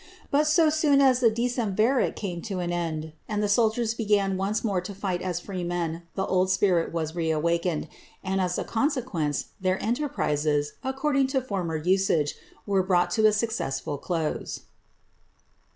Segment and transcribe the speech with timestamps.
[0.31, 4.63] But so soon as the decemvirate came to an end, and the soldiers began once
[4.63, 7.87] more to fight as free men, the old spirit was reawakened,
[8.23, 12.33] and, as a consequence, their enterprises, according to former usage,
[12.65, 14.61] were brought to a successful close.